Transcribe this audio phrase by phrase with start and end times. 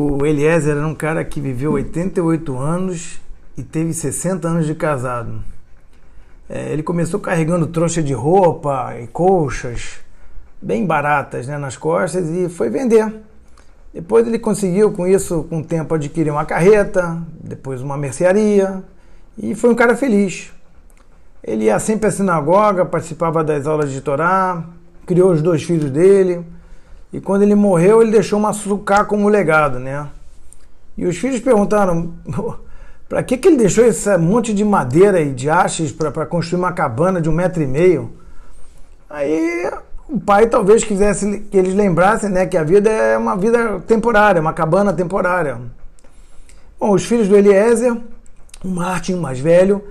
[0.00, 3.20] O Eliezer era um cara que viveu 88 anos
[3.56, 5.42] e teve 60 anos de casado.
[6.48, 9.98] É, ele começou carregando trouxa de roupa e colchas
[10.62, 13.12] bem baratas né, nas costas e foi vender.
[13.92, 18.84] Depois ele conseguiu com isso, com o tempo, adquirir uma carreta, depois uma mercearia
[19.36, 20.52] e foi um cara feliz.
[21.42, 24.62] Ele ia sempre à sinagoga, participava das aulas de Torá,
[25.04, 26.46] criou os dois filhos dele
[27.12, 30.06] e quando ele morreu ele deixou uma sucá como legado, né?
[30.96, 32.14] E os filhos perguntaram
[33.08, 36.72] para que, que ele deixou esse monte de madeira e de hastes para construir uma
[36.72, 38.12] cabana de um metro e meio?
[39.08, 39.70] Aí
[40.08, 44.40] o pai talvez quisesse que eles lembrassem né, que a vida é uma vida temporária,
[44.40, 45.58] uma cabana temporária.
[46.78, 47.96] Bom, os filhos do Eliezer,
[48.62, 49.82] o Martin, o mais velho,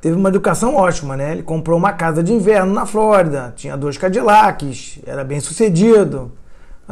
[0.00, 1.32] teve uma educação ótima, né?
[1.32, 6.32] Ele comprou uma casa de inverno na Flórida, tinha dois Cadillacs, era bem sucedido.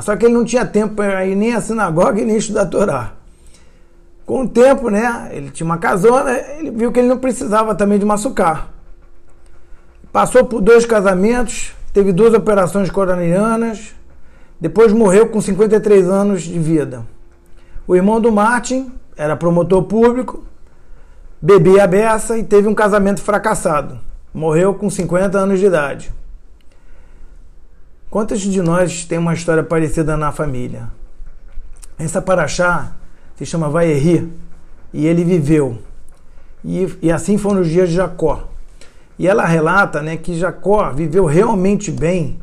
[0.00, 3.12] Só que ele não tinha tempo para ir nem à sinagoga e nem estudar Torá.
[4.24, 5.28] Com o tempo, né?
[5.32, 8.68] Ele tinha uma casona, ele viu que ele não precisava também de maçucar.
[10.12, 13.94] Passou por dois casamentos, teve duas operações coronarianas,
[14.60, 17.04] depois morreu com 53 anos de vida.
[17.86, 20.44] O irmão do Martin era promotor público,
[21.42, 23.98] bebia a beça e teve um casamento fracassado.
[24.32, 26.12] Morreu com 50 anos de idade.
[28.10, 30.90] Quantos de nós tem uma história parecida na família?
[31.96, 32.92] Essa paraxá
[33.36, 34.28] se chama Vaierri
[34.92, 35.78] e ele viveu.
[36.64, 38.48] E, e assim foram os dias de Jacó.
[39.16, 42.40] E ela relata né, que Jacó viveu realmente bem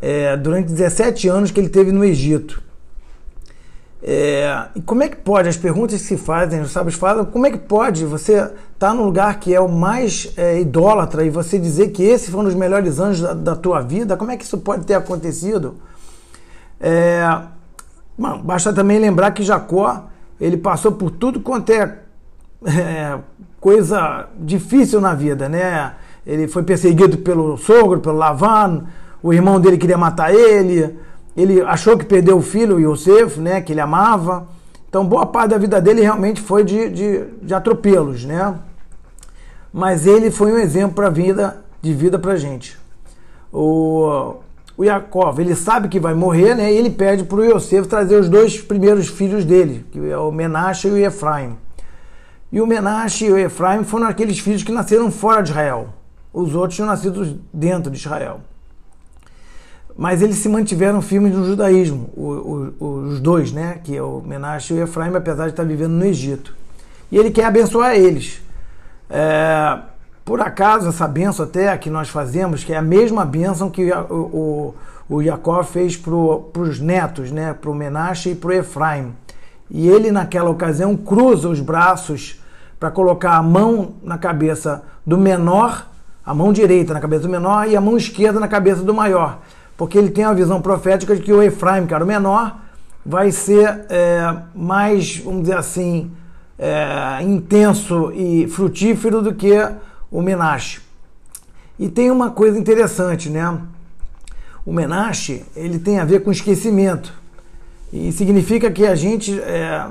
[0.00, 2.62] é, durante 17 anos que ele teve no Egito.
[4.06, 7.50] É, como é que pode, as perguntas que se fazem, os sábios falam, como é
[7.50, 11.58] que pode você estar tá num lugar que é o mais é, idólatra e você
[11.58, 14.14] dizer que esses foram os melhores anos da, da, tua vida?
[14.14, 15.76] Como é que isso pode ter acontecido?
[16.78, 17.26] É,
[18.18, 20.04] bom, basta também lembrar que Jacó
[20.38, 21.96] ele passou por tudo quanto é,
[22.66, 23.18] é
[23.58, 25.94] coisa difícil na vida, né?
[26.26, 28.84] Ele foi perseguido pelo sogro, pelo Lavan,
[29.22, 30.94] o irmão dele queria matar ele,
[31.36, 34.46] ele achou que perdeu o filho, Yosef, né, que ele amava.
[34.88, 38.54] Então, boa parte da vida dele realmente foi de, de, de atropelos, né?
[39.72, 42.78] Mas ele foi um exemplo para vida, de vida para gente.
[43.52, 44.36] O,
[44.76, 46.72] o Yaakov, ele sabe que vai morrer, né?
[46.72, 50.30] E ele pede para o Yosef trazer os dois primeiros filhos dele, que é o
[50.30, 51.56] Menashe e o Efraim.
[52.52, 55.88] E o Menashe e o Efraim foram aqueles filhos que nasceram fora de Israel.
[56.32, 58.40] Os outros tinham nascido dentro de Israel
[59.96, 63.78] mas eles se mantiveram firmes no judaísmo, os dois, né?
[63.82, 66.54] Que é o Menashe e o Efraim, apesar de estar vivendo no Egito.
[67.12, 68.42] E ele quer abençoar eles.
[69.08, 69.78] É,
[70.24, 74.74] por acaso, essa benção até que nós fazemos, que é a mesma benção que o,
[75.08, 77.54] o, o Jacó fez para os netos, né?
[77.54, 79.14] Para o Menashe e para o Efraim.
[79.70, 82.42] E ele, naquela ocasião, cruza os braços
[82.80, 85.88] para colocar a mão na cabeça do menor,
[86.26, 89.38] a mão direita na cabeça do menor e a mão esquerda na cabeça do maior
[89.76, 92.56] porque ele tem a visão profética de que o Efraim, era o menor,
[93.04, 96.10] vai ser é, mais, vamos dizer assim,
[96.58, 99.52] é, intenso e frutífero do que
[100.10, 100.80] o Menashe.
[101.78, 103.58] E tem uma coisa interessante, né?
[104.64, 107.12] O Menashe, ele tem a ver com esquecimento.
[107.92, 109.86] E significa que a gente é,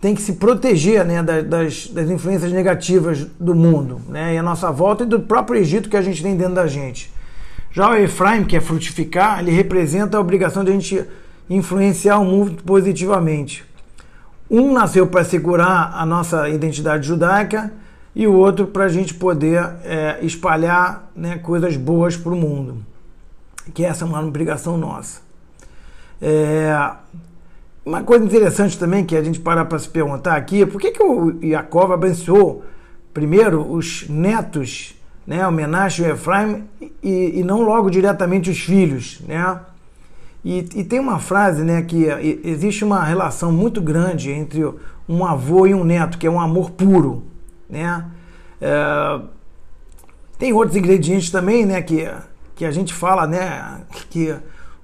[0.00, 4.34] tem que se proteger né, das, das influências negativas do mundo, né?
[4.34, 7.10] E a nossa volta e do próprio Egito que a gente tem dentro da gente.
[7.72, 11.04] Já o Efraim, que é frutificar, ele representa a obrigação de a gente
[11.48, 13.64] influenciar o mundo positivamente.
[14.50, 17.72] Um nasceu para segurar a nossa identidade judaica
[18.14, 22.84] e o outro para a gente poder é, espalhar né, coisas boas para o mundo.
[23.72, 25.22] Que essa é uma obrigação nossa.
[26.20, 26.90] É,
[27.86, 30.90] uma coisa interessante também que a gente para para se perguntar aqui é por que,
[30.90, 32.64] que o Jacob abençoou
[33.14, 34.94] primeiro os netos
[35.26, 36.64] né, o Menashe e o Efraim,
[37.02, 39.20] e, e, não logo diretamente os filhos.
[39.26, 39.60] Né?
[40.44, 42.06] E, e, tem uma frase né, que
[42.44, 44.64] existe uma relação muito grande entre
[45.08, 47.24] um avô e um neto, que é um amor puro.
[47.70, 48.04] Né?
[48.60, 49.20] É,
[50.38, 52.08] tem outros ingredientes também né, que,
[52.56, 54.34] que a gente fala né, que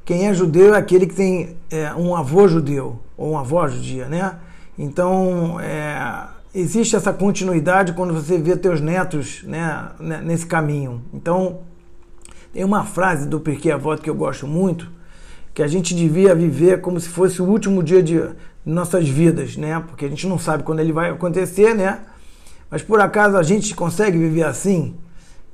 [0.05, 4.07] quem é judeu é aquele que tem é, um avô judeu, ou uma avó judia.
[4.07, 4.37] Né?
[4.79, 6.29] Então, é,
[6.61, 9.91] existe essa continuidade quando você vê teus netos né,
[10.25, 11.03] nesse caminho.
[11.15, 11.61] Então,
[12.53, 14.91] tem uma frase do Porquê Avó que eu gosto muito,
[15.55, 18.23] que a gente devia viver como se fosse o último dia de
[18.65, 19.83] nossas vidas, né?
[19.87, 22.01] Porque a gente não sabe quando ele vai acontecer, né?
[22.71, 24.97] Mas por acaso a gente consegue viver assim?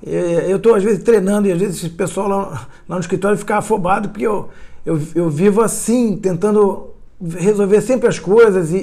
[0.04, 3.38] É, eu estou às vezes treinando e às vezes o pessoal lá, lá no escritório
[3.38, 4.48] fica afobado porque eu,
[4.84, 6.94] eu, eu vivo assim, tentando
[7.38, 8.76] resolver sempre as coisas e,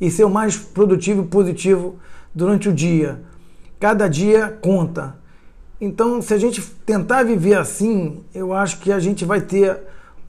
[0.00, 1.96] e, e ser o mais produtivo e positivo
[2.34, 3.20] durante o dia.
[3.78, 5.16] Cada dia conta.
[5.80, 9.78] Então, se a gente tentar viver assim, eu acho que a gente vai ter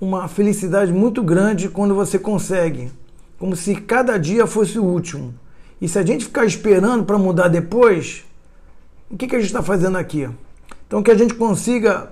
[0.02, 2.92] uma felicidade muito grande quando você consegue.
[3.38, 5.34] Como se cada dia fosse o último.
[5.80, 8.26] E se a gente ficar esperando para mudar depois,
[9.10, 10.28] o que, que a gente está fazendo aqui?
[10.88, 12.12] Então, que a gente consiga,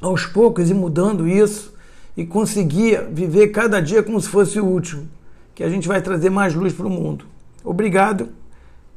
[0.00, 1.73] aos poucos, ir mudando isso
[2.16, 5.08] e conseguir viver cada dia como se fosse o último.
[5.54, 7.26] Que a gente vai trazer mais luz para o mundo.
[7.62, 8.28] Obrigado,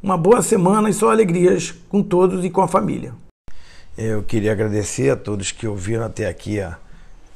[0.01, 3.13] uma boa semana e só alegrias com todos e com a família.
[3.97, 6.77] Eu queria agradecer a todos que ouviram até aqui a,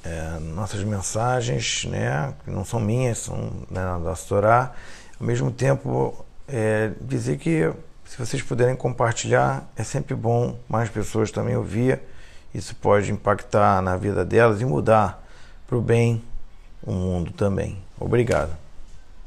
[0.04, 4.74] é, nossas mensagens, né, que não são minhas, são né, da Storá.
[5.19, 7.72] Ao mesmo tempo, é, dizer que
[8.06, 12.00] se vocês puderem compartilhar, é sempre bom mais pessoas também ouvir.
[12.54, 15.20] Isso pode impactar na vida delas e mudar
[15.71, 16.21] para o bem
[16.83, 17.77] o mundo também.
[17.97, 18.57] Obrigado.